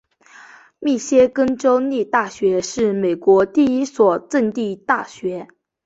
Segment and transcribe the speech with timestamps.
[0.79, 5.47] 密歇根州立大学是美国第一所赠地大学。